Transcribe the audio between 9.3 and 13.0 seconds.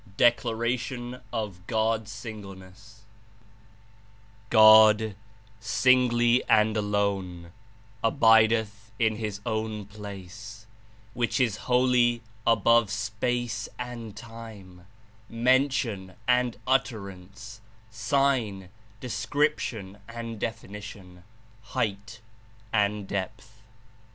own place which is holy above